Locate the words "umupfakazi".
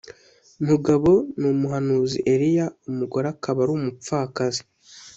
3.79-4.61